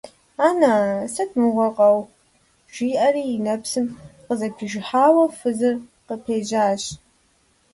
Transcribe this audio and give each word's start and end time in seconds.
-Ана-а, 0.47 1.09
сыт 1.13 1.31
мыгъуэр 1.39 1.71
къэухъу?- 1.77 2.13
жиӀэри 2.73 3.23
и 3.35 3.37
нэпсым 3.45 3.85
къызэпижыхьауэ 4.25 5.25
фызыр 5.37 5.75
къыпежьащ. 6.07 6.83